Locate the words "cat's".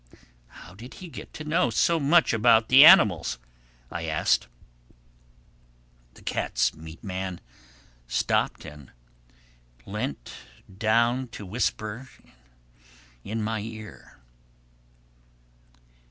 6.23-6.73